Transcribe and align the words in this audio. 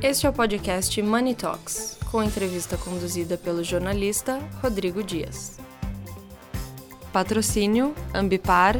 Este 0.00 0.26
é 0.26 0.30
o 0.30 0.32
podcast 0.32 1.02
Money 1.02 1.34
Talks, 1.34 1.96
com 2.08 2.22
entrevista 2.22 2.76
conduzida 2.76 3.36
pelo 3.36 3.64
jornalista 3.64 4.38
Rodrigo 4.62 5.02
Dias. 5.02 5.58
Patrocínio 7.12 7.96
Ambipar. 8.14 8.76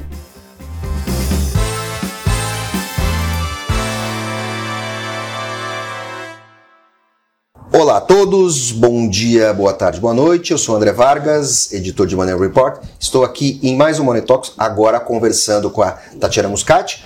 Olá 7.72 7.96
a 7.96 8.00
todos, 8.00 8.70
bom 8.70 9.08
dia, 9.08 9.52
boa 9.52 9.72
tarde, 9.72 9.98
boa 9.98 10.14
noite. 10.14 10.52
Eu 10.52 10.58
sou 10.58 10.76
André 10.76 10.92
Vargas, 10.92 11.72
editor 11.72 12.06
de 12.06 12.14
Money 12.14 12.38
Report. 12.38 12.80
Estou 13.00 13.24
aqui 13.24 13.58
em 13.60 13.76
mais 13.76 13.98
um 13.98 14.04
Money 14.04 14.22
Talks, 14.22 14.52
agora 14.56 15.00
conversando 15.00 15.68
com 15.68 15.82
a 15.82 15.92
Tatiana 16.20 16.48
Muscati, 16.48 17.04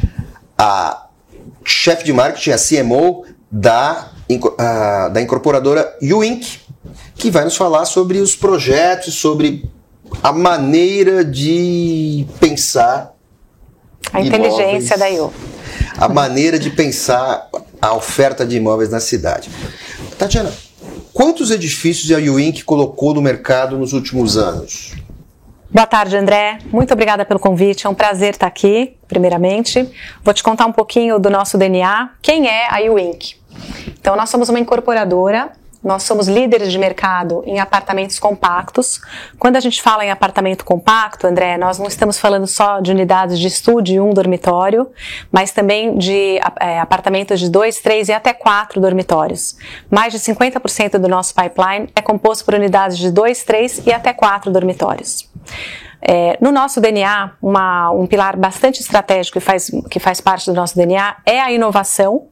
a 0.58 1.06
chefe 1.64 2.04
de 2.04 2.12
marketing, 2.12 2.50
a 2.50 2.58
CMO 2.58 3.24
da, 3.52 4.10
a, 4.58 5.08
da 5.08 5.20
incorporadora 5.20 5.94
Uink, 6.00 6.60
que 7.14 7.30
vai 7.30 7.44
nos 7.44 7.54
falar 7.54 7.84
sobre 7.84 8.18
os 8.18 8.34
projetos, 8.34 9.14
sobre 9.14 9.70
a 10.22 10.32
maneira 10.32 11.22
de 11.22 12.26
pensar. 12.40 13.12
A 14.10 14.22
inteligência 14.22 14.94
imóveis, 14.94 15.18
da 15.18 15.24
U. 15.24 15.32
A 15.98 16.08
maneira 16.08 16.58
de 16.58 16.70
pensar 16.70 17.48
a 17.80 17.94
oferta 17.94 18.46
de 18.46 18.56
imóveis 18.56 18.90
na 18.90 19.00
cidade. 19.00 19.50
Tatiana, 20.18 20.52
quantos 21.12 21.50
edifícios 21.50 22.10
a 22.10 22.16
Uink 22.32 22.64
colocou 22.64 23.12
no 23.12 23.20
mercado 23.20 23.76
nos 23.76 23.92
últimos 23.92 24.38
anos? 24.38 24.94
Boa 25.70 25.86
tarde, 25.86 26.16
André. 26.16 26.58
Muito 26.70 26.92
obrigada 26.92 27.24
pelo 27.24 27.40
convite. 27.40 27.86
É 27.86 27.90
um 27.90 27.94
prazer 27.94 28.34
estar 28.34 28.46
aqui, 28.46 28.96
primeiramente. 29.08 29.88
Vou 30.22 30.34
te 30.34 30.42
contar 30.42 30.66
um 30.66 30.72
pouquinho 30.72 31.18
do 31.18 31.30
nosso 31.30 31.56
DNA. 31.56 32.10
Quem 32.20 32.46
é 32.46 32.68
a 32.68 32.92
Uink? 32.92 33.41
Então, 34.02 34.14
nós 34.16 34.28
somos 34.28 34.50
uma 34.50 34.60
incorporadora 34.60 35.52
nós 35.82 36.04
somos 36.04 36.28
líderes 36.28 36.70
de 36.70 36.78
mercado 36.78 37.42
em 37.44 37.58
apartamentos 37.58 38.18
compactos. 38.18 39.00
Quando 39.38 39.56
a 39.56 39.60
gente 39.60 39.82
fala 39.82 40.04
em 40.04 40.10
apartamento 40.10 40.64
compacto, 40.64 41.26
André, 41.26 41.58
nós 41.58 41.78
não 41.78 41.86
estamos 41.86 42.18
falando 42.18 42.46
só 42.46 42.80
de 42.80 42.92
unidades 42.92 43.38
de 43.38 43.48
estúdio 43.48 43.96
e 43.96 44.00
um 44.00 44.14
dormitório, 44.14 44.88
mas 45.30 45.50
também 45.50 45.96
de 45.98 46.38
é, 46.60 46.78
apartamentos 46.78 47.40
de 47.40 47.50
dois, 47.50 47.80
três 47.80 48.08
e 48.08 48.12
até 48.12 48.32
quatro 48.32 48.80
dormitórios. 48.80 49.56
Mais 49.90 50.12
de 50.12 50.20
50% 50.20 50.98
do 50.98 51.08
nosso 51.08 51.34
pipeline 51.34 51.88
é 51.96 52.00
composto 52.00 52.44
por 52.44 52.54
unidades 52.54 52.96
de 52.96 53.10
dois, 53.10 53.42
três 53.42 53.84
e 53.84 53.92
até 53.92 54.12
quatro 54.12 54.52
dormitórios. 54.52 55.28
É, 56.04 56.36
no 56.40 56.50
nosso 56.50 56.80
DNA, 56.80 57.30
uma, 57.40 57.92
um 57.92 58.06
pilar 58.06 58.36
bastante 58.36 58.80
estratégico 58.80 59.38
que 59.38 59.44
faz, 59.44 59.70
que 59.88 60.00
faz 60.00 60.20
parte 60.20 60.46
do 60.50 60.54
nosso 60.54 60.74
DNA 60.74 61.16
é 61.24 61.40
a 61.40 61.52
inovação. 61.52 62.26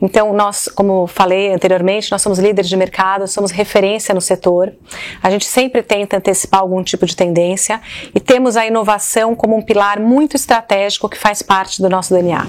Então, 0.00 0.34
nós, 0.34 0.68
como 0.68 1.06
falei 1.06 1.54
anteriormente, 1.54 2.12
nós 2.12 2.20
somos 2.20 2.38
líderes 2.38 2.68
de 2.68 2.76
mercado, 2.76 3.26
somos 3.26 3.50
referência 3.50 4.14
no 4.14 4.20
setor. 4.20 4.74
A 5.22 5.30
gente 5.30 5.46
sempre 5.46 5.82
tenta 5.82 6.18
antecipar 6.18 6.60
algum 6.60 6.82
tipo 6.82 7.06
de 7.06 7.16
tendência 7.16 7.80
e 8.14 8.20
temos 8.20 8.58
a 8.58 8.66
inovação 8.66 9.34
como 9.34 9.56
um 9.56 9.62
pilar 9.62 9.98
muito 9.98 10.36
estratégico 10.36 11.08
que 11.08 11.16
faz 11.16 11.40
parte 11.40 11.80
do 11.80 11.88
nosso 11.88 12.12
DNA. 12.12 12.46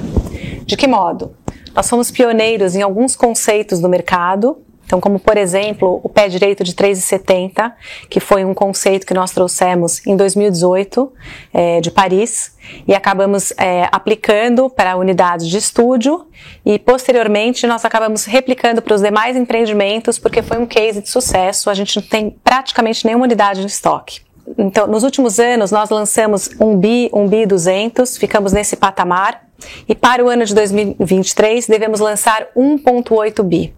De 0.65 0.75
que 0.75 0.87
modo? 0.87 1.37
Nós 1.73 1.85
somos 1.85 2.11
pioneiros 2.11 2.75
em 2.75 2.81
alguns 2.81 3.15
conceitos 3.15 3.79
do 3.79 3.87
mercado 3.87 4.64
então, 4.85 5.01
como 5.01 5.19
por 5.19 5.35
exemplo, 5.35 5.99
o 6.03 6.09
pé 6.09 6.27
direito 6.27 6.63
de 6.63 6.73
3,70, 6.73 7.73
que 8.09 8.19
foi 8.19 8.45
um 8.45 8.53
conceito 8.53 9.05
que 9.05 9.13
nós 9.13 9.31
trouxemos 9.31 10.05
em 10.05 10.15
2018 10.15 11.11
é, 11.53 11.81
de 11.81 11.89
Paris 11.89 12.55
e 12.87 12.93
acabamos 12.93 13.51
é, 13.57 13.89
aplicando 13.91 14.69
para 14.69 14.95
unidades 14.95 15.47
de 15.47 15.57
estúdio 15.57 16.27
e 16.63 16.77
posteriormente 16.77 17.65
nós 17.65 17.83
acabamos 17.83 18.25
replicando 18.25 18.81
para 18.81 18.93
os 18.93 19.01
demais 19.01 19.35
empreendimentos 19.35 20.19
porque 20.19 20.43
foi 20.43 20.59
um 20.59 20.67
case 20.67 21.01
de 21.01 21.09
sucesso. 21.09 21.69
A 21.69 21.73
gente 21.73 21.99
não 21.99 22.07
tem 22.07 22.29
praticamente 22.43 23.05
nenhuma 23.05 23.25
unidade 23.25 23.61
em 23.61 23.65
estoque. 23.65 24.21
Então, 24.59 24.85
nos 24.85 25.03
últimos 25.03 25.39
anos, 25.39 25.71
nós 25.71 25.89
lançamos 25.89 26.51
um 26.59 26.77
BI, 26.77 27.09
um 27.11 27.27
BI 27.27 27.47
200, 27.47 28.15
ficamos 28.15 28.53
nesse 28.53 28.75
patamar, 28.75 29.43
e 29.89 29.95
para 29.95 30.23
o 30.23 30.29
ano 30.29 30.45
de 30.45 30.53
2023 30.53 31.65
devemos 31.65 31.99
lançar 31.99 32.49
1.8 32.55 33.41
BI 33.41 33.73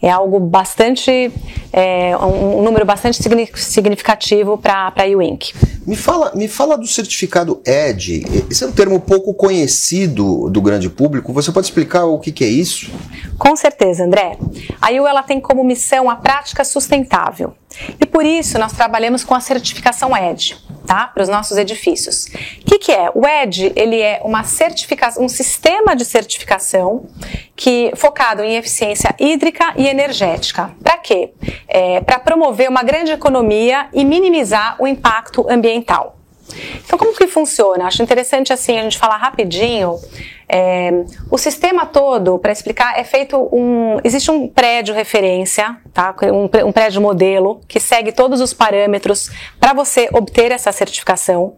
é 0.00 0.10
algo 0.10 0.38
bastante, 0.38 1.32
é, 1.72 2.16
um, 2.16 2.58
um, 2.58 2.62
número 2.62 2.84
bastante 2.84 3.18
significativo 3.56 4.56
para 4.56 4.92
a 4.96 5.16
Uink. 5.16 5.52
Me 5.86 5.96
fala, 5.96 6.32
me 6.34 6.46
fala 6.46 6.76
do 6.76 6.86
certificado 6.86 7.60
ED. 7.66 8.24
Esse 8.50 8.64
é 8.64 8.66
um 8.66 8.72
termo 8.72 9.00
pouco 9.00 9.34
conhecido 9.34 10.48
do 10.50 10.60
grande 10.60 10.88
público. 10.88 11.32
Você 11.32 11.50
pode 11.50 11.66
explicar 11.66 12.04
o 12.04 12.18
que, 12.18 12.30
que 12.30 12.44
é 12.44 12.48
isso? 12.48 12.90
Com 13.38 13.56
certeza, 13.56 14.04
André. 14.04 14.38
A 14.80 14.90
IU 14.90 15.06
ela 15.06 15.22
tem 15.22 15.40
como 15.40 15.64
missão 15.64 16.08
a 16.08 16.16
prática 16.16 16.64
sustentável. 16.64 17.54
E 18.00 18.06
por 18.06 18.24
isso 18.24 18.58
nós 18.58 18.72
trabalhamos 18.72 19.24
com 19.24 19.34
a 19.34 19.40
certificação 19.40 20.16
ED, 20.16 20.56
tá? 20.88 21.06
Para 21.06 21.22
os 21.22 21.28
nossos 21.28 21.58
edifícios. 21.58 22.24
O 22.24 22.64
que, 22.64 22.78
que 22.78 22.90
é? 22.90 23.10
O 23.14 23.26
ED 23.26 23.72
ele 23.76 24.00
é 24.00 24.22
uma 24.24 24.42
certificação, 24.42 25.22
um 25.22 25.28
sistema 25.28 25.94
de 25.94 26.04
certificação 26.04 27.06
que 27.54 27.92
focado 27.94 28.42
em 28.42 28.56
eficiência 28.56 29.14
hídrica 29.20 29.74
e 29.76 29.86
energética. 29.86 30.72
Para 30.82 30.96
quê? 30.96 31.32
É, 31.68 32.00
Para 32.00 32.18
promover 32.18 32.70
uma 32.70 32.82
grande 32.82 33.12
economia 33.12 33.88
e 33.92 34.02
minimizar 34.02 34.76
o 34.78 34.86
impacto 34.86 35.46
ambiental. 35.50 36.16
Então, 36.82 36.98
como 36.98 37.14
que 37.14 37.26
funciona? 37.26 37.84
Acho 37.86 38.02
interessante 38.02 38.52
assim 38.54 38.78
a 38.78 38.82
gente 38.82 38.96
falar 38.96 39.18
rapidinho. 39.18 40.00
É, 40.48 41.04
o 41.30 41.36
sistema 41.36 41.84
todo, 41.84 42.38
para 42.38 42.50
explicar, 42.50 42.98
é 42.98 43.04
feito 43.04 43.36
um. 43.52 43.98
Existe 44.02 44.30
um 44.30 44.48
prédio 44.48 44.94
referência, 44.94 45.76
tá? 45.92 46.14
Um, 46.22 46.66
um 46.66 46.72
prédio 46.72 47.02
modelo 47.02 47.60
que 47.68 47.78
segue 47.78 48.12
todos 48.12 48.40
os 48.40 48.54
parâmetros 48.54 49.30
para 49.60 49.74
você 49.74 50.08
obter 50.12 50.50
essa 50.50 50.72
certificação. 50.72 51.56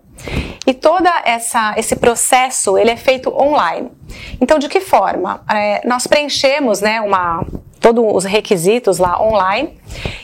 E 0.67 0.75
todo 0.75 1.09
esse 1.77 1.97
processo 1.97 2.77
ele 2.77 2.91
é 2.91 2.97
feito 2.97 3.31
online. 3.31 3.91
Então, 4.41 4.59
de 4.59 4.69
que 4.69 4.81
forma? 4.81 5.43
É, 5.51 5.87
nós 5.87 6.07
preenchemos 6.07 6.81
né, 6.81 7.01
uma, 7.01 7.47
todos 7.81 8.05
os 8.15 8.25
requisitos 8.25 8.99
lá 8.99 9.21
online 9.23 9.79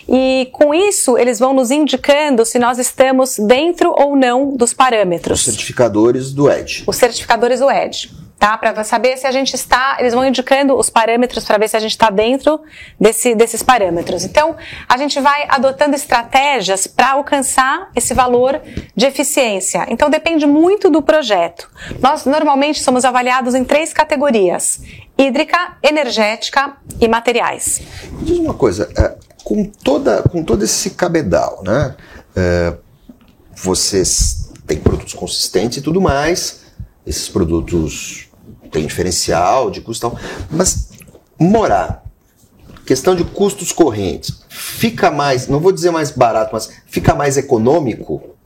e 0.06 0.50
com 0.52 0.74
isso 0.74 1.16
eles 1.16 1.38
vão 1.38 1.54
nos 1.54 1.70
indicando 1.70 2.44
se 2.44 2.58
nós 2.58 2.78
estamos 2.78 3.38
dentro 3.38 3.94
ou 3.96 4.14
não 4.14 4.54
dos 4.54 4.74
parâmetros. 4.74 5.40
Os 5.40 5.44
certificadores 5.46 6.32
do 6.32 6.50
ED. 6.50 6.84
Os 6.86 6.96
certificadores 6.96 7.60
do 7.60 7.70
ED 7.70 8.25
tá? 8.38 8.56
Para 8.56 8.84
saber 8.84 9.16
se 9.16 9.26
a 9.26 9.32
gente 9.32 9.54
está, 9.54 9.96
eles 9.98 10.12
vão 10.12 10.24
indicando 10.24 10.74
os 10.76 10.90
parâmetros 10.90 11.44
para 11.44 11.58
ver 11.58 11.68
se 11.68 11.76
a 11.76 11.80
gente 11.80 11.92
está 11.92 12.10
dentro 12.10 12.60
desse, 13.00 13.34
desses 13.34 13.62
parâmetros. 13.62 14.24
Então, 14.24 14.56
a 14.88 14.96
gente 14.96 15.18
vai 15.20 15.46
adotando 15.48 15.94
estratégias 15.94 16.86
para 16.86 17.12
alcançar 17.12 17.90
esse 17.94 18.12
valor 18.14 18.60
de 18.94 19.06
eficiência. 19.06 19.86
Então, 19.88 20.10
depende 20.10 20.46
muito 20.46 20.90
do 20.90 21.00
projeto. 21.00 21.70
Nós 22.00 22.24
normalmente 22.24 22.82
somos 22.82 23.04
avaliados 23.04 23.54
em 23.54 23.64
três 23.64 23.92
categorias: 23.92 24.80
hídrica, 25.16 25.76
energética 25.82 26.76
e 27.00 27.08
materiais. 27.08 27.80
Diz 28.22 28.38
uma 28.38 28.54
coisa, 28.54 28.90
é, 28.96 29.16
com 29.42 29.64
toda, 29.64 30.22
com 30.22 30.42
todo 30.42 30.62
esse 30.64 30.90
cabedal, 30.90 31.62
né? 31.64 31.94
É, 32.34 32.74
vocês 33.54 34.50
têm 34.66 34.78
produtos 34.78 35.14
consistentes 35.14 35.78
e 35.78 35.80
tudo 35.80 36.00
mais. 36.00 36.65
Esses 37.06 37.28
produtos 37.28 38.28
tem 38.70 38.86
diferencial 38.86 39.70
de 39.70 39.80
custo 39.80 40.10
tal, 40.10 40.18
mas 40.50 40.90
morar, 41.38 42.04
questão 42.84 43.14
de 43.14 43.24
custos 43.24 43.72
correntes, 43.72 44.44
fica 44.48 45.10
mais, 45.10 45.46
não 45.48 45.60
vou 45.60 45.72
dizer 45.72 45.90
mais 45.90 46.10
barato, 46.10 46.50
mas 46.52 46.70
fica 46.86 47.14
mais 47.14 47.36
econômico? 47.36 48.36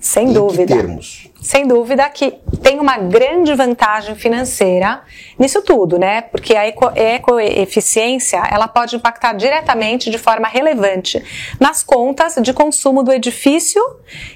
Sem 0.00 0.28
em 0.28 0.32
dúvida. 0.32 0.66
Que 0.66 0.80
termos? 0.80 1.28
Sem 1.40 1.66
dúvida 1.66 2.08
que 2.10 2.38
tem 2.62 2.78
uma 2.78 2.98
grande 2.98 3.54
vantagem 3.54 4.14
financeira 4.14 5.02
nisso 5.38 5.62
tudo, 5.62 5.98
né? 5.98 6.20
Porque 6.20 6.54
a 6.54 6.66
eco, 6.66 6.90
ecoeficiência 6.94 8.42
ela 8.50 8.68
pode 8.68 8.96
impactar 8.96 9.32
diretamente, 9.32 10.10
de 10.10 10.18
forma 10.18 10.46
relevante, 10.46 11.22
nas 11.58 11.82
contas 11.82 12.36
de 12.40 12.52
consumo 12.52 13.02
do 13.02 13.12
edifício 13.12 13.82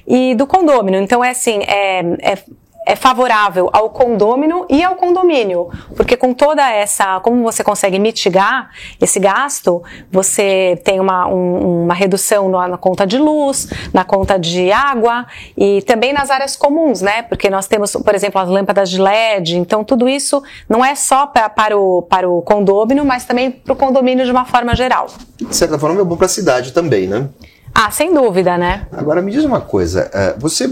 e 0.06 0.34
do 0.34 0.46
condômino. 0.46 0.96
Então 0.96 1.24
é 1.24 1.30
assim, 1.30 1.60
é, 1.62 2.00
é 2.20 2.38
é 2.86 2.96
favorável 2.96 3.70
ao 3.72 3.90
condômino 3.90 4.66
e 4.68 4.82
ao 4.82 4.96
condomínio, 4.96 5.70
porque 5.96 6.16
com 6.16 6.34
toda 6.34 6.68
essa, 6.70 7.20
como 7.20 7.42
você 7.42 7.62
consegue 7.62 7.98
mitigar 7.98 8.70
esse 9.00 9.20
gasto, 9.20 9.82
você 10.10 10.80
tem 10.84 10.98
uma, 10.98 11.26
um, 11.28 11.84
uma 11.84 11.94
redução 11.94 12.48
na, 12.48 12.68
na, 12.68 12.78
conta 12.78 13.06
de 13.06 13.18
luz, 13.18 13.68
na 13.92 14.04
conta 14.04 14.38
de 14.38 14.72
água 14.72 15.26
e 15.56 15.82
também 15.82 16.12
nas 16.12 16.30
áreas 16.30 16.56
comuns, 16.56 17.00
né? 17.00 17.22
Porque 17.22 17.48
nós 17.48 17.66
temos, 17.66 17.92
por 17.92 18.14
exemplo, 18.14 18.40
as 18.40 18.48
lâmpadas 18.48 18.90
de 18.90 19.00
LED, 19.00 19.56
então 19.56 19.84
tudo 19.84 20.08
isso 20.08 20.42
não 20.68 20.84
é 20.84 20.94
só 20.94 21.26
pra, 21.26 21.48
para, 21.48 21.78
o, 21.78 22.02
para 22.02 22.28
o 22.28 22.42
condômino, 22.42 23.04
mas 23.04 23.24
também 23.24 23.50
para 23.50 23.72
o 23.72 23.76
condomínio 23.76 24.24
de 24.24 24.30
uma 24.30 24.44
forma 24.44 24.74
geral. 24.74 25.06
De 25.40 25.54
certa 25.54 25.78
forma 25.78 26.00
é 26.00 26.04
bom 26.04 26.16
para 26.16 26.26
a 26.26 26.28
cidade 26.28 26.72
também, 26.72 27.06
né? 27.06 27.28
Ah, 27.74 27.90
sem 27.90 28.12
dúvida, 28.12 28.58
né? 28.58 28.86
Agora 28.92 29.22
me 29.22 29.32
diz 29.32 29.44
uma 29.44 29.60
coisa, 29.60 30.10
é, 30.12 30.34
você 30.38 30.70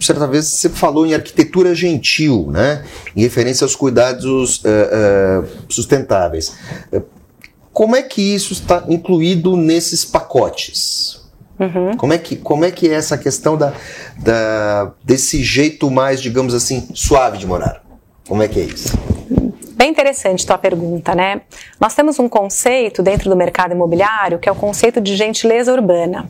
certa 0.00 0.26
vez 0.26 0.46
você 0.46 0.68
falou 0.68 1.06
em 1.06 1.14
arquitetura 1.14 1.74
gentil, 1.74 2.48
né? 2.50 2.84
Em 3.16 3.22
referência 3.22 3.64
aos 3.64 3.76
cuidados 3.76 4.58
uh, 4.58 5.42
uh, 5.42 5.48
sustentáveis. 5.68 6.54
como 7.72 7.96
é 7.96 8.02
que 8.02 8.34
isso 8.34 8.52
está 8.52 8.84
incluído 8.88 9.56
nesses 9.56 10.04
pacotes? 10.04 11.22
Uhum. 11.58 11.96
Como, 11.96 12.12
é 12.12 12.18
que, 12.18 12.36
como 12.36 12.64
é 12.64 12.70
que 12.70 12.88
é 12.88 12.94
essa 12.94 13.16
questão 13.16 13.56
da, 13.56 13.72
da, 14.18 14.92
desse 15.04 15.42
jeito 15.42 15.90
mais, 15.90 16.20
digamos 16.20 16.54
assim, 16.54 16.88
suave 16.94 17.38
de 17.38 17.46
morar? 17.46 17.84
Como 18.26 18.42
é 18.42 18.48
que 18.48 18.58
é 18.58 18.64
isso? 18.64 18.92
Bem 19.82 19.90
interessante 19.90 20.46
tua 20.46 20.56
pergunta, 20.56 21.12
né? 21.12 21.40
Nós 21.80 21.92
temos 21.92 22.16
um 22.20 22.28
conceito 22.28 23.02
dentro 23.02 23.28
do 23.28 23.34
mercado 23.34 23.72
imobiliário 23.72 24.38
que 24.38 24.48
é 24.48 24.52
o 24.52 24.54
conceito 24.54 25.00
de 25.00 25.16
gentileza 25.16 25.72
urbana. 25.72 26.28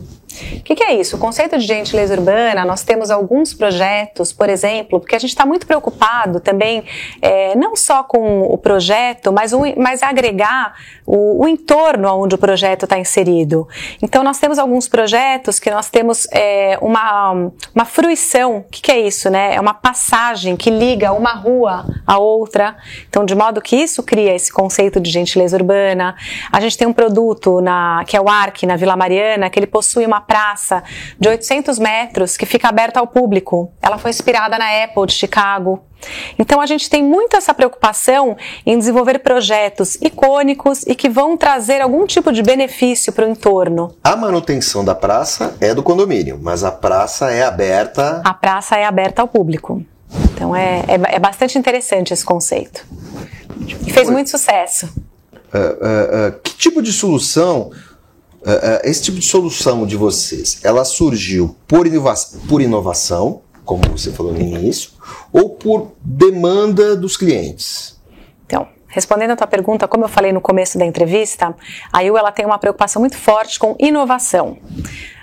O 0.57 0.63
que, 0.63 0.75
que, 0.75 0.85
é 0.85 0.95
isso? 0.95 1.17
O 1.17 1.19
conceito 1.19 1.59
de 1.59 1.67
gentileza 1.67 2.15
urbana, 2.15 2.65
nós 2.65 2.83
temos 2.83 3.11
alguns 3.11 3.53
projetos, 3.53 4.33
por 4.33 4.49
exemplo, 4.49 5.01
porque 5.01 5.15
a 5.15 5.19
gente 5.19 5.31
está 5.31 5.45
muito 5.45 5.67
preocupado 5.67 6.41
também, 6.41 6.85
é, 7.21 7.55
não 7.57 7.77
só 7.77 8.03
com 8.03 8.43
o 8.43 8.57
projeto, 8.57 9.33
mas, 9.33 9.53
o, 9.53 9.61
mas 9.77 10.03
agregar 10.03 10.75
o, 11.07 11.45
o 11.45 11.49
entorno 11.49 12.09
onde 12.17 12.35
o 12.35 12.39
projeto 12.39 12.85
está 12.85 12.99
inserido. 12.99 13.69
Então, 14.01 14.23
nós 14.23 14.39
temos 14.39 14.59
alguns 14.59 14.89
projetos 14.89 15.59
que 15.59 15.71
nós 15.71 15.91
temos 15.91 16.27
é, 16.33 16.79
uma, 16.81 17.51
uma 17.75 17.85
fruição. 17.85 18.59
O 18.59 18.63
que, 18.65 18.81
que 18.81 18.93
é 18.93 19.01
isso? 19.01 19.29
Né? 19.31 19.55
É 19.55 19.61
uma 19.61 19.75
passagem 19.75 20.57
que 20.57 20.71
liga 20.71 21.13
uma 21.13 21.33
rua 21.33 21.85
a 22.07 22.19
outra. 22.19 22.77
Então, 23.09 23.25
de 23.25 23.35
modo 23.35 23.61
que 23.61 23.77
isso 23.77 24.03
cria 24.03 24.35
esse 24.35 24.53
conceito 24.53 25.01
de 25.01 25.11
gentileza 25.11 25.57
urbana. 25.57 26.17
A 26.51 26.61
gente 26.61 26.79
tem 26.79 26.87
um 26.87 26.93
produto 26.93 27.61
na, 27.61 28.05
que 28.07 28.17
é 28.17 28.21
o 28.21 28.29
ARC, 28.29 28.63
na 28.65 28.77
Vila 28.77 28.97
Mariana, 28.97 29.51
que 29.51 29.59
ele 29.59 29.67
possui 29.67 30.07
uma 30.07 30.21
praça 30.23 30.83
de 31.19 31.29
800 31.29 31.79
metros 31.79 32.37
que 32.37 32.47
fica 32.47 32.69
aberta 32.69 33.01
ao 33.01 33.07
público. 33.07 33.73
Ela 33.83 33.99
foi 33.99 34.11
inspirada 34.11 34.59
na 34.59 34.85
Apple 34.85 35.07
de 35.07 35.13
Chicago. 35.13 35.83
Então 36.39 36.61
a 36.61 36.67
gente 36.67 36.91
tem 36.91 37.03
muito 37.03 37.37
essa 37.37 37.55
preocupação 37.55 38.37
em 38.67 38.79
desenvolver 38.79 39.19
projetos 39.21 39.97
icônicos 39.97 40.83
e 40.87 40.95
que 40.95 41.09
vão 41.09 41.37
trazer 41.37 41.81
algum 41.81 42.07
tipo 42.07 42.33
de 42.33 42.43
benefício 42.43 43.13
para 43.13 43.27
o 43.27 43.31
entorno. 43.31 43.95
A 44.03 44.17
manutenção 44.17 44.85
da 44.85 44.95
praça 44.95 45.57
é 45.61 45.75
do 45.75 45.83
condomínio, 45.83 46.39
mas 46.43 46.65
a 46.65 46.73
praça 46.73 47.31
é 47.31 47.45
aberta. 47.45 48.21
A 48.25 48.35
praça 48.35 48.77
é 48.77 48.85
aberta 48.85 49.23
ao 49.23 49.29
público. 49.29 49.85
Então 50.35 50.55
é, 50.55 50.81
é, 50.89 51.17
é 51.17 51.19
bastante 51.19 51.59
interessante 51.59 52.13
esse 52.13 52.25
conceito. 52.25 52.85
E 53.87 53.93
fez 53.93 54.11
muito 54.11 54.31
sucesso. 54.31 54.87
Uh, 55.55 55.59
uh, 55.59 56.29
uh, 56.29 56.41
que 56.43 56.57
tipo 56.57 56.81
de 56.81 56.93
solução 56.93 57.71
esse 58.85 59.03
tipo 59.03 59.19
de 59.19 59.27
solução 59.27 59.87
de 59.87 59.97
vocês, 59.97 60.61
ela 60.65 60.85
surgiu 60.85 61.57
por, 61.67 61.87
inova 61.87 62.15
por 62.49 62.61
inovação, 62.61 63.43
como 63.65 63.83
você 63.91 64.11
falou 64.11 64.33
no 64.33 64.41
início, 64.41 64.91
ou 65.33 65.51
por 65.51 65.93
demanda 66.03 66.97
dos 66.97 67.17
clientes? 67.17 68.01
Então, 68.47 68.67
respondendo 68.89 69.31
a 69.31 69.37
tua 69.37 69.47
pergunta, 69.47 69.87
como 69.87 70.05
eu 70.05 70.09
falei 70.09 70.33
no 70.33 70.41
começo 70.41 70.77
da 70.77 70.85
entrevista, 70.85 71.55
a 71.93 72.03
IU 72.03 72.17
ela 72.17 72.33
tem 72.33 72.45
uma 72.45 72.59
preocupação 72.59 73.01
muito 73.01 73.17
forte 73.17 73.59
com 73.59 73.77
inovação. 73.79 74.59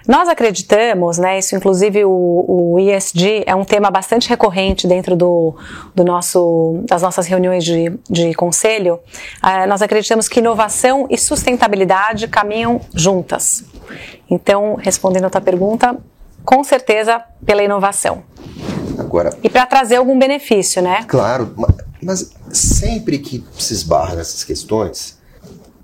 Nós 0.09 0.27
acreditamos, 0.27 1.19
né, 1.19 1.37
isso 1.37 1.55
inclusive 1.55 2.03
o, 2.03 2.45
o 2.47 2.79
ESG 2.79 3.43
é 3.45 3.53
um 3.53 3.63
tema 3.63 3.91
bastante 3.91 4.27
recorrente 4.27 4.87
dentro 4.87 5.15
do, 5.15 5.55
do 5.93 6.03
nosso, 6.03 6.79
das 6.89 7.03
nossas 7.03 7.27
reuniões 7.27 7.63
de, 7.63 7.93
de 8.09 8.33
conselho, 8.33 8.95
uh, 8.95 9.67
nós 9.67 9.83
acreditamos 9.83 10.27
que 10.27 10.39
inovação 10.39 11.05
e 11.11 11.15
sustentabilidade 11.15 12.27
caminham 12.27 12.81
juntas. 12.91 13.63
Então, 14.27 14.73
respondendo 14.81 15.25
a 15.25 15.29
tua 15.29 15.41
pergunta, 15.41 15.95
com 16.43 16.63
certeza 16.63 17.21
pela 17.45 17.61
inovação. 17.61 18.23
Agora, 18.97 19.37
e 19.43 19.49
para 19.49 19.67
trazer 19.67 19.97
algum 19.97 20.17
benefício, 20.17 20.81
né? 20.81 21.05
Claro, 21.07 21.53
mas 22.01 22.31
sempre 22.51 23.19
que 23.19 23.45
se 23.59 23.73
esbarra 23.73 24.15
nessas 24.15 24.43
questões, 24.43 25.19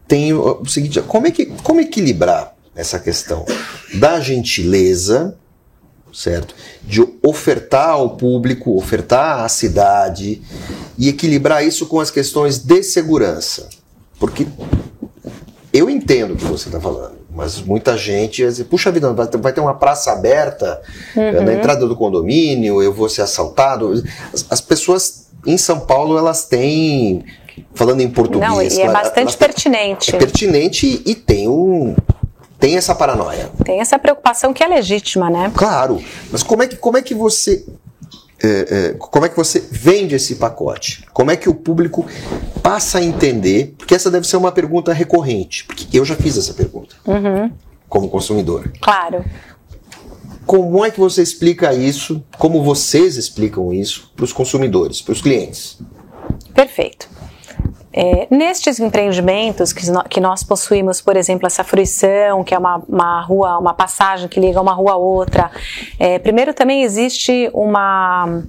tem 0.07 0.33
o 0.33 0.65
seguinte, 0.65 0.99
como, 1.03 1.27
é 1.27 1.31
que, 1.31 1.45
como 1.61 1.79
equilibrar 1.79 2.54
essa 2.75 2.99
questão 2.99 3.45
da 3.93 4.19
gentileza, 4.19 5.35
certo? 6.13 6.55
De 6.83 7.01
ofertar 7.23 7.89
ao 7.89 8.11
público, 8.11 8.77
ofertar 8.77 9.43
à 9.43 9.49
cidade 9.49 10.41
e 10.97 11.09
equilibrar 11.09 11.65
isso 11.65 11.85
com 11.87 11.99
as 11.99 12.11
questões 12.11 12.59
de 12.59 12.83
segurança. 12.83 13.69
Porque 14.19 14.47
eu 15.73 15.89
entendo 15.89 16.33
o 16.33 16.37
que 16.37 16.45
você 16.45 16.69
está 16.69 16.79
falando, 16.79 17.17
mas 17.29 17.61
muita 17.61 17.97
gente 17.97 18.41
vai 18.41 18.51
dizer, 18.51 18.63
puxa 18.65 18.91
vida, 18.91 19.13
vai 19.13 19.53
ter 19.53 19.59
uma 19.59 19.73
praça 19.73 20.11
aberta 20.11 20.81
uhum. 21.15 21.43
na 21.43 21.53
entrada 21.53 21.85
do 21.85 21.95
condomínio, 21.95 22.81
eu 22.81 22.93
vou 22.93 23.09
ser 23.09 23.21
assaltado. 23.21 23.91
As, 24.33 24.45
as 24.49 24.61
pessoas 24.61 25.25
em 25.45 25.57
São 25.57 25.81
Paulo, 25.81 26.17
elas 26.17 26.45
têm 26.45 27.25
falando 27.73 28.01
em 28.01 28.09
português. 28.09 28.51
Não, 28.51 28.61
e 28.61 28.81
é 28.81 28.91
bastante 28.91 29.37
pertinente. 29.37 30.15
É 30.15 30.17
pertinente 30.19 31.01
e 31.05 31.13
tem 31.13 31.47
um, 31.47 31.95
tem 32.65 32.77
essa 32.77 32.95
paranoia. 32.95 33.51
Tem 33.63 33.79
essa 33.79 33.99
preocupação 33.99 34.51
que 34.51 34.63
é 34.63 34.67
legítima, 34.67 35.29
né? 35.29 35.51
Claro. 35.55 36.03
Mas 36.31 36.41
como 36.41 36.63
é 36.63 36.67
que, 36.67 36.75
como 36.75 36.97
é 36.97 37.01
que 37.03 37.13
você. 37.13 37.63
É, 38.43 38.47
é, 38.47 38.93
como 38.97 39.23
é 39.23 39.29
que 39.29 39.35
você 39.35 39.59
vende 39.59 40.15
esse 40.15 40.35
pacote? 40.35 41.05
Como 41.13 41.29
é 41.29 41.37
que 41.37 41.47
o 41.47 41.53
público 41.53 42.07
passa 42.63 42.97
a 42.97 43.03
entender? 43.03 43.75
Porque 43.77 43.93
essa 43.93 44.09
deve 44.09 44.27
ser 44.27 44.37
uma 44.37 44.51
pergunta 44.51 44.91
recorrente. 44.93 45.63
Porque 45.63 45.95
eu 45.97 46.03
já 46.03 46.15
fiz 46.15 46.37
essa 46.37 46.55
pergunta. 46.55 46.95
Uhum. 47.05 47.51
Como 47.87 48.09
consumidor. 48.09 48.71
Claro. 48.81 49.23
Como 50.43 50.83
é 50.83 50.89
que 50.89 50.99
você 50.99 51.21
explica 51.21 51.71
isso? 51.71 52.23
Como 52.39 52.63
vocês 52.63 53.15
explicam 53.15 53.71
isso 53.71 54.11
para 54.15 54.25
os 54.25 54.33
consumidores, 54.33 55.01
para 55.01 55.13
os 55.13 55.21
clientes? 55.21 55.77
Perfeito. 56.53 57.07
É, 57.97 58.27
nestes 58.29 58.77
empreendimentos 58.77 59.71
que, 59.71 59.85
que, 60.09 60.19
nós 60.19 60.43
possuímos, 60.43 60.99
por 60.99 61.15
exemplo, 61.15 61.47
essa 61.47 61.63
fruição, 61.63 62.43
que 62.43 62.53
é 62.53 62.57
uma, 62.57 62.83
uma 62.89 63.21
rua, 63.21 63.57
uma 63.57 63.73
passagem 63.73 64.27
que 64.27 64.37
liga 64.37 64.59
uma 64.59 64.73
rua 64.73 64.91
a 64.91 64.97
outra, 64.97 65.49
é, 65.97 66.19
primeiro 66.19 66.53
também 66.53 66.83
existe 66.83 67.49
uma. 67.53 68.43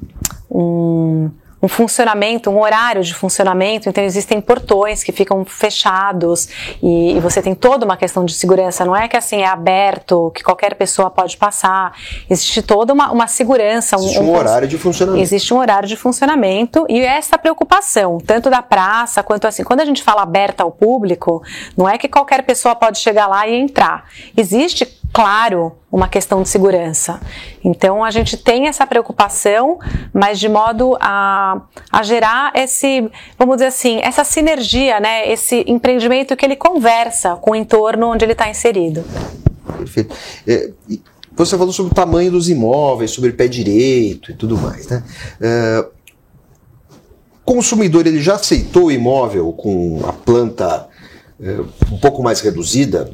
Um, 0.50 1.30
um 1.60 1.68
funcionamento, 1.68 2.50
um 2.50 2.60
horário 2.60 3.02
de 3.02 3.14
funcionamento, 3.14 3.88
então 3.88 4.04
existem 4.04 4.40
portões 4.40 5.02
que 5.02 5.10
ficam 5.10 5.44
fechados 5.44 6.48
e, 6.82 7.16
e, 7.16 7.20
você 7.20 7.40
tem 7.40 7.54
toda 7.54 7.84
uma 7.84 7.96
questão 7.96 8.24
de 8.24 8.34
segurança, 8.34 8.84
não 8.84 8.94
é 8.94 9.08
que 9.08 9.16
assim 9.16 9.42
é 9.42 9.46
aberto, 9.46 10.30
que 10.34 10.42
qualquer 10.42 10.74
pessoa 10.74 11.10
pode 11.10 11.36
passar, 11.36 11.96
existe 12.28 12.60
toda 12.62 12.92
uma, 12.92 13.10
uma 13.10 13.26
segurança. 13.26 13.96
Existe 13.96 14.20
um, 14.20 14.30
um, 14.30 14.36
horário 14.36 14.68
de 14.68 14.76
funcionamento. 14.76 15.22
Existe 15.22 15.54
um 15.54 15.58
horário 15.58 15.88
de 15.88 15.96
funcionamento 15.96 16.86
e 16.88 17.00
essa 17.00 17.38
preocupação, 17.38 18.18
tanto 18.18 18.50
da 18.50 18.60
praça 18.60 19.22
quanto 19.22 19.46
assim, 19.46 19.64
quando 19.64 19.80
a 19.80 19.84
gente 19.84 20.02
fala 20.02 20.22
aberta 20.22 20.62
ao 20.62 20.70
público, 20.70 21.42
não 21.76 21.88
é 21.88 21.96
que 21.96 22.08
qualquer 22.08 22.42
pessoa 22.42 22.74
pode 22.74 22.98
chegar 22.98 23.26
lá 23.26 23.48
e 23.48 23.54
entrar. 23.54 24.04
Existe 24.36 24.86
claro 25.16 25.72
uma 25.90 26.08
questão 26.08 26.42
de 26.42 26.48
segurança. 26.50 27.18
Então 27.64 28.04
a 28.04 28.10
gente 28.10 28.36
tem 28.36 28.68
essa 28.68 28.86
preocupação, 28.86 29.78
mas 30.12 30.38
de 30.38 30.46
modo 30.46 30.94
a, 31.00 31.62
a 31.90 32.02
gerar 32.02 32.52
esse, 32.54 33.10
vamos 33.38 33.56
dizer 33.56 33.68
assim, 33.68 33.98
essa 34.02 34.24
sinergia, 34.24 35.00
né? 35.00 35.32
Esse 35.32 35.64
empreendimento 35.66 36.36
que 36.36 36.44
ele 36.44 36.54
conversa 36.54 37.34
com 37.36 37.52
o 37.52 37.56
entorno 37.56 38.08
onde 38.08 38.26
ele 38.26 38.32
está 38.32 38.50
inserido. 38.50 39.02
Perfeito. 39.78 40.14
É, 40.46 40.70
você 41.34 41.56
falou 41.56 41.72
sobre 41.72 41.92
o 41.92 41.94
tamanho 41.94 42.30
dos 42.30 42.50
imóveis, 42.50 43.10
sobre 43.10 43.32
pé 43.32 43.48
direito 43.48 44.32
e 44.32 44.34
tudo 44.34 44.58
mais, 44.58 44.86
né? 44.86 45.02
É, 45.40 45.86
consumidor 47.42 48.06
ele 48.06 48.20
já 48.20 48.34
aceitou 48.34 48.86
o 48.86 48.92
imóvel 48.92 49.50
com 49.54 49.98
a 50.06 50.12
planta 50.12 50.88
é, 51.40 51.58
um 51.90 51.98
pouco 51.98 52.22
mais 52.22 52.42
reduzida? 52.42 53.10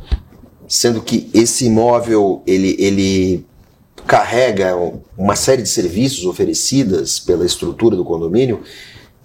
Sendo 0.72 1.02
que 1.02 1.28
esse 1.34 1.66
imóvel 1.66 2.42
ele, 2.46 2.74
ele 2.78 3.44
carrega 4.06 4.74
uma 5.18 5.36
série 5.36 5.60
de 5.60 5.68
serviços 5.68 6.24
oferecidas 6.24 7.20
pela 7.20 7.44
estrutura 7.44 7.94
do 7.94 8.02
condomínio. 8.02 8.62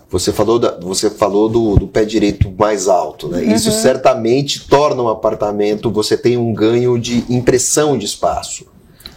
Você 0.09 0.33
falou, 0.33 0.59
da, 0.59 0.77
você 0.77 1.09
falou 1.09 1.47
do, 1.47 1.75
do 1.77 1.87
pé 1.87 2.03
direito 2.03 2.53
mais 2.59 2.89
alto, 2.89 3.29
né? 3.29 3.39
Uhum. 3.39 3.55
Isso 3.55 3.71
certamente 3.71 4.67
torna 4.67 5.01
um 5.01 5.07
apartamento, 5.07 5.89
você 5.89 6.17
tem 6.17 6.35
um 6.35 6.53
ganho 6.53 6.99
de 6.99 7.23
impressão 7.29 7.97
de 7.97 8.05
espaço. 8.05 8.65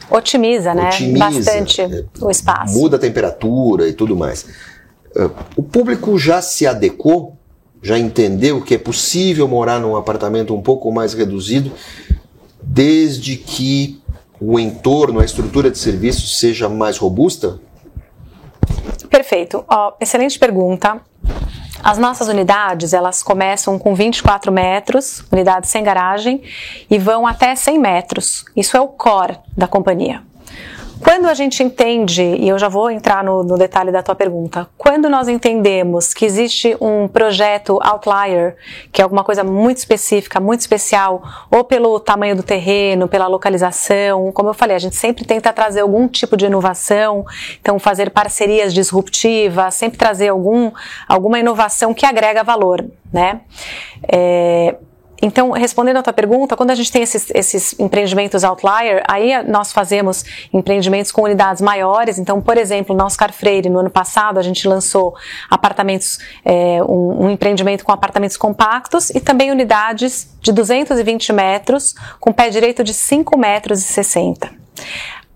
Otimiza, 0.09 0.73
né? 0.73 0.89
Otimiza, 0.89 1.19
Bastante 1.19 1.81
é, 1.81 2.05
o 2.21 2.31
espaço. 2.31 2.79
Muda 2.79 2.95
a 2.95 3.01
temperatura 3.01 3.89
e 3.89 3.93
tudo 3.93 4.15
mais. 4.15 4.47
Uh, 5.17 5.33
o 5.57 5.65
público 5.65 6.17
já 6.17 6.41
se 6.41 6.65
adequou, 6.65 7.37
já 7.83 7.99
entendeu 7.99 8.63
que 8.63 8.77
é 8.77 8.79
possível 8.79 9.49
morar 9.49 9.81
num 9.81 9.97
apartamento 9.97 10.55
um 10.55 10.63
pouco 10.63 10.93
mais 10.93 11.13
reduzido 11.13 11.73
desde 12.63 13.37
que 13.37 14.01
o 14.41 14.59
entorno, 14.59 15.21
a 15.21 15.25
estrutura 15.25 15.71
de 15.71 15.79
serviços 15.79 16.39
seja 16.39 16.69
mais 16.69 16.97
robusta? 16.97 17.61
Perfeito. 19.09 19.65
Oh, 19.71 19.93
excelente 20.01 20.39
pergunta. 20.39 21.01
As 21.83 21.99
nossas 21.99 22.29
unidades, 22.29 22.93
elas 22.93 23.23
começam 23.23 23.79
com 23.79 23.95
24 23.95 24.53
metros, 24.53 25.25
unidades 25.33 25.71
sem 25.71 25.83
garagem, 25.83 26.43
e 26.91 26.99
vão 26.99 27.27
até 27.27 27.55
100 27.55 27.79
metros. 27.79 28.45
Isso 28.55 28.77
é 28.77 28.81
o 28.81 28.89
core 28.89 29.39
da 29.57 29.67
companhia. 29.67 30.23
Quando 31.03 31.27
a 31.27 31.35
gente 31.35 31.63
entende, 31.63 32.23
e 32.23 32.49
eu 32.49 32.59
já 32.59 32.69
vou 32.69 32.91
entrar 32.91 33.25
no, 33.25 33.43
no, 33.43 33.57
detalhe 33.57 33.91
da 33.91 34.03
tua 34.03 34.15
pergunta, 34.15 34.69
quando 34.77 35.09
nós 35.09 35.29
entendemos 35.29 36.13
que 36.13 36.27
existe 36.27 36.77
um 36.81 37.09
projeto 37.09 37.79
outlier, 37.83 38.57
que 38.93 39.01
é 39.01 39.05
alguma 39.05 39.25
coisa 39.25 39.43
muito 39.43 39.79
específica, 39.79 40.39
muito 40.39 40.61
especial, 40.61 41.23
ou 41.51 41.65
pelo 41.65 41.99
tamanho 41.99 42.37
do 42.37 42.43
terreno, 42.43 43.09
pela 43.09 43.27
localização, 43.27 44.31
como 44.33 44.51
eu 44.51 44.55
falei, 44.55 44.77
a 44.77 44.79
gente 44.79 44.97
sempre 44.97 45.25
tenta 45.25 45.53
trazer 45.53 45.81
algum 45.81 46.07
tipo 46.07 46.37
de 46.37 46.47
inovação, 46.47 47.25
então 47.61 47.79
fazer 47.79 48.11
parcerias 48.11 48.75
disruptivas, 48.75 49.75
sempre 49.75 49.99
trazer 49.99 50.29
algum, 50.29 50.71
alguma 51.09 51.39
inovação 51.39 51.95
que 51.95 52.05
agrega 52.05 52.45
valor, 52.45 52.85
né? 53.13 53.41
É, 54.07 54.77
então, 55.23 55.51
respondendo 55.51 55.99
a 55.99 56.03
tua 56.03 56.13
pergunta, 56.13 56.57
quando 56.57 56.71
a 56.71 56.75
gente 56.75 56.91
tem 56.91 57.03
esses, 57.03 57.31
esses, 57.35 57.79
empreendimentos 57.79 58.43
outlier, 58.43 59.03
aí 59.07 59.43
nós 59.45 59.73
fazemos 59.73 60.25
empreendimentos 60.53 61.13
com 61.13 61.23
unidades 61.23 61.61
maiores. 61.61 62.19
Então, 62.19 62.41
por 62.41 62.57
exemplo, 62.57 62.97
na 62.97 63.05
Oscar 63.05 63.33
Freire, 63.33 63.69
no 63.69 63.81
ano 63.81 63.91
passado, 63.91 64.39
a 64.39 64.43
gente 64.43 64.67
lançou 64.67 65.15
apartamentos, 65.49 66.19
é, 66.45 66.83
um, 66.83 67.27
um, 67.27 67.31
empreendimento 67.31 67.85
com 67.85 67.93
apartamentos 67.93 68.37
compactos 68.37 69.11
e 69.11 69.21
também 69.21 69.51
unidades 69.51 70.29
de 70.41 70.53
220 70.53 71.33
metros, 71.33 71.95
com 72.19 72.33
pé 72.33 72.49
direito 72.49 72.83
de 72.83 72.95
5 72.95 73.39
metros 73.39 73.81
e 73.81 73.85
60. 73.85 74.51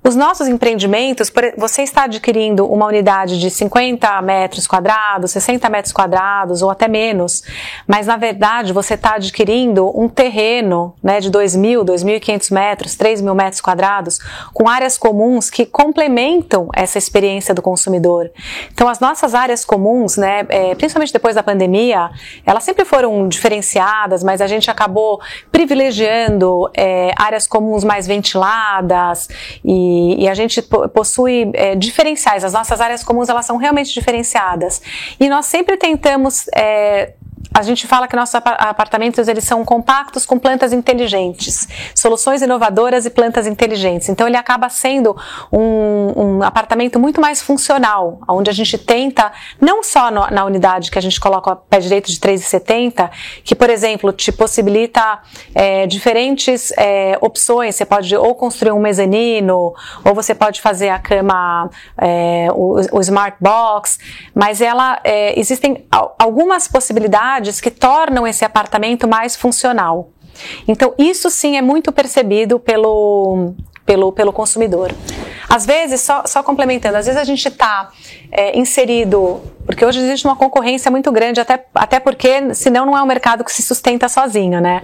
Os 0.06 0.14
nossos 0.14 0.49
empreendimentos, 0.49 1.32
você 1.56 1.80
está 1.80 2.04
adquirindo 2.04 2.70
uma 2.70 2.84
unidade 2.84 3.40
de 3.40 3.49
50 3.49 4.20
metros 4.20 4.66
quadrados, 4.66 5.30
60 5.30 5.66
metros 5.70 5.94
quadrados 5.94 6.61
ou 6.61 6.68
até 6.68 6.87
menos, 6.87 7.42
mas 7.88 8.06
na 8.06 8.18
verdade 8.18 8.70
você 8.70 8.94
está 8.94 9.14
adquirindo 9.14 9.90
um 9.99 10.06
terreno 10.06 10.94
né, 11.02 11.20
de 11.20 11.30
2.000, 11.30 11.82
2.500 11.87 12.52
metros, 12.52 12.96
3.000 12.99 13.34
metros 13.34 13.62
quadrados, 13.62 14.18
com 14.52 14.68
áreas 14.68 14.99
comuns 14.99 15.49
que 15.49 15.64
complementam 15.64 16.68
essa 16.75 16.99
experiência 16.99 17.54
do 17.54 17.62
consumidor. 17.62 18.30
Então 18.75 18.87
as 18.87 19.00
nossas 19.00 19.34
áreas 19.34 19.64
comuns, 19.64 20.18
né, 20.18 20.44
é, 20.50 20.75
principalmente 20.75 21.14
depois 21.14 21.34
da 21.34 21.42
pandemia, 21.42 22.11
elas 22.44 22.62
sempre 22.62 22.84
foram 22.84 23.26
diferenciadas, 23.26 24.23
mas 24.23 24.42
a 24.42 24.46
gente 24.46 24.70
acabou 24.70 25.18
privilegiando 25.50 26.70
é, 26.76 27.11
áreas 27.16 27.46
comuns 27.46 27.82
mais 27.82 28.06
ventiladas 28.06 29.30
e 29.64 29.93
e, 30.18 30.28
a 30.28 30.34
gente 30.34 30.62
possui 30.92 31.50
é, 31.54 31.74
diferenciais. 31.74 32.44
As 32.44 32.52
nossas 32.52 32.80
áreas 32.80 33.02
comuns 33.02 33.28
elas 33.28 33.46
são 33.46 33.56
realmente 33.56 33.92
diferenciadas. 33.92 34.82
E 35.18 35.28
nós 35.28 35.46
sempre 35.46 35.76
tentamos 35.76 36.46
é, 36.54 37.14
a 37.54 37.62
gente 37.62 37.87
fala 37.87 38.08
que 38.08 38.16
nossos 38.16 38.34
apartamentos 38.34 39.28
eles 39.28 39.44
são 39.44 39.64
compactos 39.64 40.26
com 40.26 40.37
plantas 40.40 40.73
inteligentes, 40.73 41.68
soluções 41.94 42.42
inovadoras 42.42 43.06
e 43.06 43.11
plantas 43.11 43.46
inteligentes. 43.46 44.08
Então 44.08 44.26
ele 44.26 44.37
acaba 44.37 44.68
sendo 44.68 45.16
um, 45.52 46.12
um 46.16 46.42
apartamento 46.42 46.99
muito 46.99 47.20
mais 47.20 47.40
funcional, 47.40 48.18
onde 48.28 48.50
a 48.50 48.52
gente 48.52 48.76
tenta 48.76 49.30
não 49.61 49.84
só 49.84 50.11
no, 50.11 50.26
na 50.32 50.44
unidade 50.44 50.90
que 50.90 50.99
a 50.99 51.02
gente 51.02 51.20
coloca 51.20 51.52
o 51.52 51.56
pé 51.56 51.78
direito 51.78 52.11
de 52.11 52.18
3,70, 52.18 53.08
que 53.44 53.54
por 53.54 53.70
exemplo 53.70 54.12
te 54.12 54.32
possibilita 54.32 55.20
é, 55.54 55.87
diferentes 55.87 56.73
é, 56.76 57.16
opções. 57.20 57.76
Você 57.76 57.84
pode 57.84 58.16
ou 58.16 58.34
construir 58.34 58.73
um 58.73 58.80
mezanino, 58.80 59.73
ou 60.04 60.12
você 60.12 60.34
pode 60.34 60.61
fazer 60.61 60.88
a 60.88 60.99
cama, 60.99 61.70
é, 61.96 62.49
o, 62.52 62.80
o, 62.90 63.00
smart 63.00 63.37
box, 63.40 63.99
mas 64.34 64.61
ela 64.61 64.99
é, 65.04 65.38
existem 65.38 65.87
algumas 66.18 66.66
possibilidades 66.66 67.43
que 67.60 67.70
tornam 67.70 68.26
esse 68.26 68.44
apartamento 68.44 69.06
mais 69.08 69.36
funcional. 69.36 70.10
Então, 70.66 70.94
isso 70.98 71.30
sim 71.30 71.56
é 71.56 71.62
muito 71.62 71.92
percebido 71.92 72.58
pelo, 72.58 73.54
pelo, 73.86 74.12
pelo 74.12 74.32
consumidor. 74.32 74.92
Às 75.48 75.66
vezes, 75.66 76.00
só, 76.00 76.24
só 76.26 76.42
complementando, 76.42 76.96
às 76.96 77.06
vezes 77.06 77.20
a 77.20 77.24
gente 77.24 77.46
está 77.46 77.90
é, 78.32 78.58
inserido, 78.58 79.40
porque 79.66 79.84
hoje 79.84 80.00
existe 80.00 80.26
uma 80.26 80.36
concorrência 80.36 80.90
muito 80.90 81.12
grande, 81.12 81.40
até, 81.40 81.64
até 81.74 82.00
porque 82.00 82.54
senão 82.54 82.86
não 82.86 82.96
é 82.96 83.02
um 83.02 83.06
mercado 83.06 83.44
que 83.44 83.52
se 83.52 83.62
sustenta 83.62 84.08
sozinho, 84.08 84.60
né? 84.60 84.82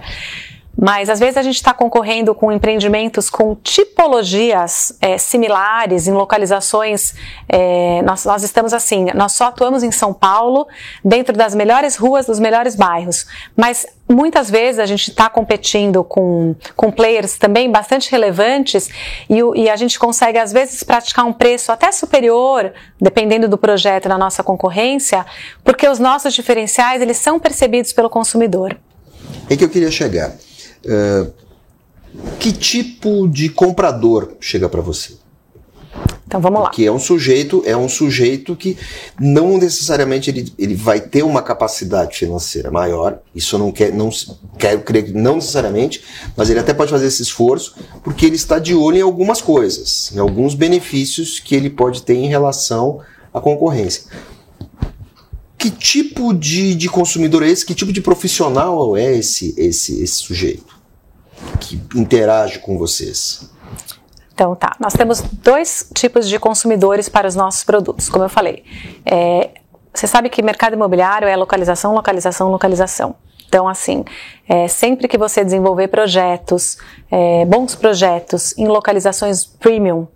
Mas 0.77 1.09
às 1.09 1.19
vezes 1.19 1.37
a 1.37 1.43
gente 1.43 1.55
está 1.55 1.73
concorrendo 1.73 2.33
com 2.33 2.51
empreendimentos 2.51 3.29
com 3.29 3.55
tipologias 3.55 4.97
é, 5.01 5.17
similares, 5.17 6.07
em 6.07 6.13
localizações. 6.13 7.13
É, 7.47 8.01
nós, 8.03 8.25
nós 8.25 8.43
estamos 8.43 8.73
assim, 8.73 9.07
nós 9.13 9.33
só 9.33 9.45
atuamos 9.45 9.83
em 9.83 9.91
São 9.91 10.13
Paulo, 10.13 10.67
dentro 11.03 11.35
das 11.35 11.53
melhores 11.53 11.95
ruas, 11.95 12.25
dos 12.25 12.39
melhores 12.39 12.75
bairros. 12.75 13.25
Mas 13.55 13.85
muitas 14.09 14.49
vezes 14.49 14.79
a 14.79 14.85
gente 14.85 15.09
está 15.09 15.29
competindo 15.29 16.03
com, 16.03 16.55
com 16.75 16.91
players 16.91 17.37
também 17.37 17.71
bastante 17.71 18.11
relevantes 18.11 18.89
e, 19.29 19.39
e, 19.55 19.69
a 19.69 19.75
gente 19.75 19.97
consegue, 19.97 20.37
às 20.37 20.51
vezes, 20.51 20.83
praticar 20.83 21.25
um 21.25 21.33
preço 21.33 21.71
até 21.71 21.91
superior, 21.91 22.73
dependendo 22.99 23.47
do 23.47 23.57
projeto 23.57 24.09
na 24.09 24.17
nossa 24.17 24.43
concorrência, 24.43 25.25
porque 25.63 25.87
os 25.87 25.99
nossos 25.99 26.33
diferenciais 26.33 27.01
eles 27.01 27.17
são 27.17 27.39
percebidos 27.39 27.93
pelo 27.93 28.09
consumidor. 28.09 28.77
É 29.49 29.55
que 29.55 29.63
eu 29.63 29.69
queria 29.69 29.91
chegar. 29.91 30.31
Uh, 30.85 31.31
que 32.39 32.51
tipo 32.51 33.27
de 33.27 33.49
comprador 33.49 34.33
chega 34.39 34.67
para 34.67 34.81
você? 34.81 35.13
Então 36.25 36.39
vamos 36.39 36.61
lá. 36.61 36.69
Que 36.69 36.85
é 36.85 36.91
um 36.91 36.99
sujeito, 36.99 37.61
é 37.65 37.75
um 37.75 37.89
sujeito 37.89 38.55
que 38.55 38.77
não 39.19 39.57
necessariamente 39.57 40.29
ele, 40.29 40.53
ele 40.57 40.75
vai 40.75 41.01
ter 41.01 41.23
uma 41.23 41.41
capacidade 41.41 42.17
financeira 42.17 42.71
maior. 42.71 43.19
Isso 43.35 43.55
eu 43.55 43.59
não 43.59 43.69
quer, 43.69 43.93
não 43.93 44.09
quero 44.57 44.81
crer 44.81 45.05
que 45.05 45.11
não 45.11 45.35
necessariamente, 45.35 46.01
mas 46.35 46.49
ele 46.49 46.59
até 46.59 46.73
pode 46.73 46.89
fazer 46.89 47.07
esse 47.07 47.21
esforço 47.21 47.75
porque 48.01 48.25
ele 48.25 48.37
está 48.37 48.59
de 48.59 48.73
olho 48.73 48.97
em 48.97 49.01
algumas 49.01 49.41
coisas, 49.41 50.11
em 50.15 50.19
alguns 50.19 50.55
benefícios 50.55 51.37
que 51.37 51.53
ele 51.53 51.69
pode 51.69 52.01
ter 52.03 52.15
em 52.15 52.29
relação 52.29 53.01
à 53.33 53.41
concorrência. 53.41 54.03
Que 55.57 55.69
tipo 55.69 56.33
de, 56.33 56.75
de 56.75 56.87
consumidor 56.87 57.43
é 57.43 57.49
esse? 57.49 57.65
Que 57.65 57.75
tipo 57.75 57.91
de 57.91 57.99
profissional 57.99 58.95
é 58.95 59.17
esse, 59.17 59.53
esse, 59.57 60.01
esse 60.01 60.15
sujeito 60.15 60.70
que 61.61 61.81
interage 61.95 62.59
com 62.59 62.77
vocês? 62.77 63.49
Então 64.33 64.55
tá, 64.55 64.75
nós 64.79 64.93
temos 64.93 65.21
dois 65.21 65.87
tipos 65.93 66.27
de 66.27 66.39
consumidores 66.39 67.07
para 67.07 67.27
os 67.27 67.35
nossos 67.35 67.63
produtos, 67.63 68.09
como 68.09 68.25
eu 68.25 68.29
falei. 68.29 68.63
É, 69.05 69.51
você 69.93 70.07
sabe 70.07 70.29
que 70.29 70.41
mercado 70.41 70.73
imobiliário 70.73 71.27
é 71.27 71.35
localização, 71.35 71.93
localização, 71.93 72.49
localização. 72.49 73.15
Então, 73.47 73.67
assim, 73.67 74.05
é, 74.47 74.67
sempre 74.69 75.09
que 75.09 75.17
você 75.17 75.43
desenvolver 75.43 75.89
projetos, 75.89 76.77
é, 77.11 77.45
bons 77.45 77.75
projetos 77.75 78.57
em 78.57 78.65
localizações 78.65 79.45
premium, 79.45 80.07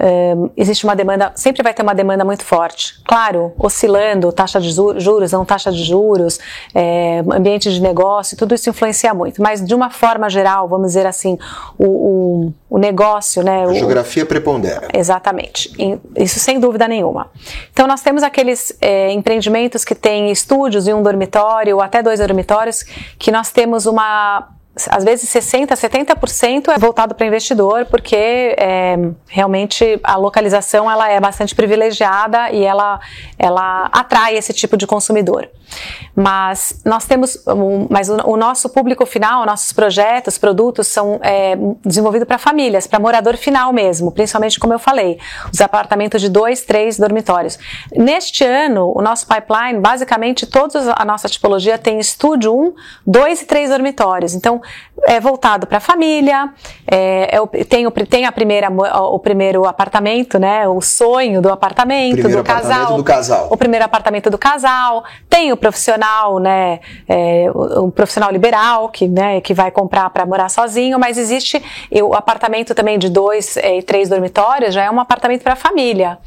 um, 0.00 0.50
existe 0.56 0.84
uma 0.84 0.96
demanda, 0.96 1.32
sempre 1.34 1.62
vai 1.62 1.74
ter 1.74 1.82
uma 1.82 1.94
demanda 1.94 2.24
muito 2.24 2.44
forte. 2.44 3.00
Claro, 3.04 3.52
oscilando, 3.58 4.32
taxa 4.32 4.60
de 4.60 4.70
juros, 4.70 5.32
não 5.32 5.44
taxa 5.44 5.70
de 5.70 5.84
juros, 5.84 6.38
é, 6.74 7.22
ambiente 7.30 7.70
de 7.70 7.80
negócio, 7.80 8.36
tudo 8.36 8.54
isso 8.54 8.70
influencia 8.70 9.12
muito. 9.12 9.42
Mas 9.42 9.64
de 9.64 9.74
uma 9.74 9.90
forma 9.90 10.30
geral, 10.30 10.66
vamos 10.68 10.88
dizer 10.88 11.06
assim, 11.06 11.38
o, 11.78 11.86
o, 11.86 12.52
o 12.70 12.78
negócio, 12.78 13.42
né? 13.42 13.64
A 13.64 13.68
o, 13.68 13.74
geografia 13.74 14.24
prepondera. 14.24 14.88
Exatamente, 14.92 15.72
isso 16.16 16.40
sem 16.40 16.58
dúvida 16.58 16.88
nenhuma. 16.88 17.30
Então 17.72 17.86
nós 17.86 18.00
temos 18.00 18.22
aqueles 18.22 18.76
é, 18.80 19.12
empreendimentos 19.12 19.84
que 19.84 19.94
têm 19.94 20.30
estúdios 20.30 20.88
e 20.88 20.92
um 20.92 21.02
dormitório, 21.02 21.76
ou 21.76 21.82
até 21.82 22.02
dois 22.02 22.18
dormitórios, 22.18 22.82
que 23.18 23.30
nós 23.30 23.50
temos 23.50 23.86
uma 23.86 24.48
às 24.88 25.04
vezes 25.04 25.28
60%, 25.28 25.68
70% 25.68 26.68
é 26.68 26.78
voltado 26.78 27.14
para 27.14 27.26
investidor, 27.26 27.84
porque 27.86 28.16
é, 28.16 28.96
realmente 29.28 30.00
a 30.02 30.16
localização 30.16 30.90
ela 30.90 31.10
é 31.10 31.20
bastante 31.20 31.54
privilegiada 31.54 32.50
e 32.50 32.64
ela, 32.64 32.98
ela 33.38 33.90
atrai 33.92 34.34
esse 34.34 34.52
tipo 34.54 34.76
de 34.76 34.86
consumidor. 34.86 35.50
Mas 36.14 36.80
nós 36.84 37.04
temos, 37.06 37.36
um, 37.46 37.86
mas 37.90 38.08
o, 38.08 38.36
nosso 38.36 38.68
público 38.70 39.04
final, 39.04 39.44
nossos 39.44 39.72
projetos, 39.72 40.38
produtos 40.38 40.86
são 40.86 41.20
é, 41.22 41.54
desenvolvidos 41.84 42.26
para 42.26 42.38
famílias, 42.38 42.86
para 42.86 42.98
morador 42.98 43.36
final 43.36 43.72
mesmo, 43.72 44.10
principalmente 44.10 44.58
como 44.58 44.72
eu 44.72 44.78
falei, 44.78 45.18
os 45.52 45.60
apartamentos 45.60 46.20
de 46.20 46.28
dois, 46.28 46.62
três 46.62 46.98
dormitórios. 46.98 47.58
Neste 47.94 48.44
ano, 48.44 48.92
o 48.94 49.02
nosso 49.02 49.26
pipeline, 49.26 49.80
basicamente, 49.80 50.46
toda 50.46 50.94
a 50.96 51.04
nossa 51.04 51.28
tipologia 51.28 51.76
tem 51.76 51.98
estúdio 51.98 52.54
1, 52.54 52.74
2 53.06 53.42
e 53.42 53.46
3 53.46 53.70
dormitórios. 53.70 54.34
Então, 54.34 54.61
é 55.04 55.20
voltado 55.20 55.66
para 55.66 55.78
a 55.78 55.80
família, 55.80 56.50
é, 56.90 57.36
é, 57.36 57.64
tem, 57.64 57.86
o, 57.86 57.90
tem 57.90 58.24
a 58.24 58.32
primeira, 58.32 58.68
o 58.70 59.18
primeiro 59.18 59.64
apartamento, 59.64 60.38
né? 60.38 60.66
O 60.68 60.80
sonho 60.80 61.40
do 61.40 61.50
apartamento, 61.50 62.14
primeiro 62.14 62.42
do 62.42 62.50
apartamento 62.50 62.78
casal. 62.78 62.96
do 62.96 63.04
casal. 63.04 63.48
O 63.50 63.56
primeiro 63.56 63.84
apartamento 63.84 64.30
do 64.30 64.38
casal. 64.38 65.04
Tem 65.32 65.50
o 65.50 65.56
profissional, 65.56 66.38
né? 66.38 66.78
É, 67.08 67.50
o, 67.54 67.86
o, 67.86 67.90
profissional 67.90 68.30
liberal 68.30 68.90
que, 68.90 69.08
né, 69.08 69.40
que 69.40 69.54
vai 69.54 69.70
comprar 69.70 70.10
para 70.10 70.26
morar 70.26 70.50
sozinho, 70.50 70.98
mas 70.98 71.16
existe 71.16 71.62
o 71.90 72.14
apartamento 72.14 72.74
também 72.74 72.98
de 72.98 73.08
dois 73.08 73.56
é, 73.56 73.78
e 73.78 73.82
três 73.82 74.10
dormitórios, 74.10 74.74
já 74.74 74.84
é 74.84 74.90
um 74.90 75.00
apartamento 75.00 75.42
para 75.42 75.56
família. 75.56 76.18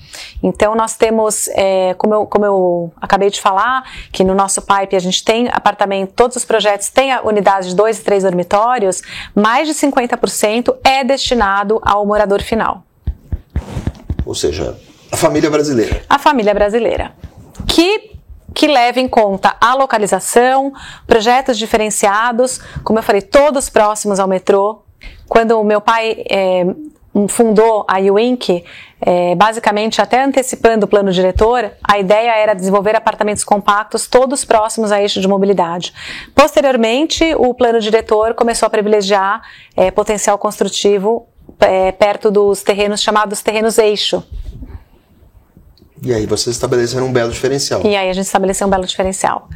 Então 0.41 0.73
nós 0.73 0.97
temos, 0.97 1.47
é, 1.49 1.93
como, 1.99 2.15
eu, 2.15 2.25
como 2.25 2.45
eu 2.47 2.91
acabei 2.99 3.29
de 3.29 3.39
falar, 3.39 3.87
que 4.11 4.23
no 4.23 4.33
nosso 4.33 4.63
pipe 4.63 4.95
a 4.95 4.99
gente 4.99 5.23
tem 5.23 5.49
apartamento, 5.51 6.11
todos 6.15 6.35
os 6.37 6.43
projetos 6.43 6.89
têm 6.89 7.11
a 7.11 7.21
unidade 7.21 7.69
de 7.69 7.75
dois 7.75 7.99
e 7.99 8.03
três 8.03 8.23
dormitórios, 8.23 9.03
mais 9.35 9.67
de 9.67 9.75
50% 9.75 10.77
é 10.83 11.03
destinado 11.03 11.79
ao 11.83 12.03
morador 12.07 12.41
final. 12.41 12.81
Ou 14.25 14.33
seja, 14.33 14.75
a 15.11 15.15
família 15.15 15.51
brasileira. 15.51 16.01
A 16.09 16.17
família 16.17 16.55
brasileira. 16.55 17.11
Que 17.67 18.14
que 18.55 18.67
leva 18.67 19.01
em 19.01 19.07
conta 19.07 19.55
a 19.59 19.75
localização, 19.75 20.71
projetos 21.05 21.57
diferenciados, 21.57 22.59
como 22.83 22.97
eu 22.97 23.03
falei, 23.03 23.21
todos 23.21 23.69
próximos 23.69 24.19
ao 24.19 24.27
metrô. 24.27 24.81
Quando 25.27 25.59
o 25.59 25.63
meu 25.63 25.81
pai 25.81 26.23
é, 26.29 26.65
fundou 27.27 27.85
a 27.87 27.99
UINC, 27.99 28.63
é, 29.01 29.35
basicamente 29.35 30.01
até 30.01 30.23
antecipando 30.23 30.85
o 30.85 30.89
plano 30.89 31.11
diretor, 31.11 31.69
a 31.83 31.99
ideia 31.99 32.31
era 32.37 32.53
desenvolver 32.53 32.95
apartamentos 32.95 33.43
compactos 33.43 34.07
todos 34.07 34.45
próximos 34.45 34.91
a 34.91 35.01
eixo 35.01 35.19
de 35.19 35.27
mobilidade. 35.27 35.93
Posteriormente, 36.33 37.35
o 37.37 37.53
plano 37.53 37.81
diretor 37.81 38.33
começou 38.33 38.67
a 38.67 38.69
privilegiar 38.69 39.41
é, 39.75 39.91
potencial 39.91 40.37
construtivo 40.37 41.27
é, 41.59 41.91
perto 41.91 42.31
dos 42.31 42.63
terrenos 42.63 43.01
chamados 43.01 43.41
terrenos 43.41 43.77
eixo, 43.77 44.23
e 46.05 46.13
aí 46.13 46.27
vocês 46.27 46.55
estabeleceram 46.55 47.07
um 47.07 47.11
belo 47.11 47.31
diferencial. 47.31 47.81
E 47.83 47.95
aí 47.95 48.09
a 48.09 48.13
gente 48.13 48.25
estabeleceu 48.25 48.67
um 48.67 48.69
belo 48.69 48.85
diferencial. 48.85 49.49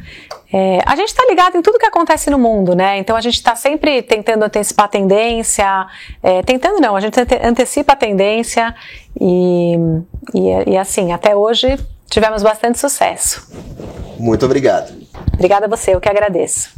É, 0.52 0.80
a 0.84 0.96
gente 0.96 1.08
está 1.08 1.24
ligado 1.26 1.56
em 1.56 1.62
tudo 1.62 1.78
que 1.78 1.86
acontece 1.86 2.28
no 2.28 2.38
mundo, 2.38 2.74
né? 2.74 2.98
Então 2.98 3.14
a 3.14 3.20
gente 3.20 3.34
está 3.34 3.54
sempre 3.54 4.02
tentando 4.02 4.42
antecipar 4.42 4.86
a 4.86 4.88
tendência, 4.88 5.86
é, 6.20 6.42
tentando 6.42 6.80
não, 6.80 6.96
a 6.96 7.00
gente 7.00 7.16
antecipa 7.44 7.92
a 7.92 7.96
tendência 7.96 8.74
e, 9.18 9.76
e, 10.34 10.72
e 10.72 10.76
assim, 10.76 11.12
até 11.12 11.36
hoje 11.36 11.78
tivemos 12.10 12.42
bastante 12.42 12.80
sucesso. 12.80 13.48
Muito 14.18 14.44
obrigado. 14.44 14.92
Obrigada 15.32 15.66
a 15.66 15.68
você, 15.68 15.94
eu 15.94 16.00
que 16.00 16.08
agradeço. 16.08 16.70